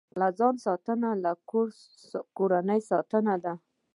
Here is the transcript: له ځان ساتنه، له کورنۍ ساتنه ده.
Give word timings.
له 0.19 0.27
ځان 0.37 0.55
ساتنه، 0.65 1.09
له 1.23 1.31
کورنۍ 2.37 2.79
ساتنه 2.89 3.35
ده. 3.43 3.53